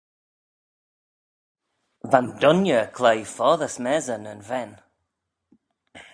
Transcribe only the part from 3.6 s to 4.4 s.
smessey